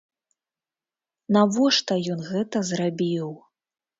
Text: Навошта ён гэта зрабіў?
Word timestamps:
Навошта 1.35 1.93
ён 2.15 2.19
гэта 2.31 2.57
зрабіў? 2.73 3.29